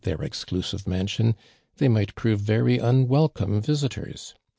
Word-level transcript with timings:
ieir 0.03 0.23
exclusive 0.23 0.87
mansion, 0.87 1.35
they 1.77 1.87
might 1.87 2.15
piovo 2.15 2.35
very 2.35 2.79
imwelconie 2.79 3.63
visitors. 3.63 4.33